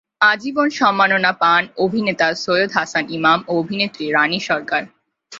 [0.21, 4.81] আজীবন সম্মাননা পান অভিনেতা সৈয়দ হাসান ইমাম ও অভিনেত্রী রানী সরকার।